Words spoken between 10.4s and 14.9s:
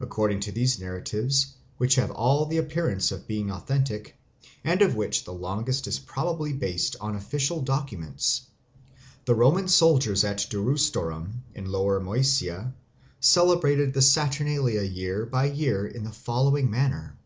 Durostorum in Lower Moesia celebrated the Saturnalia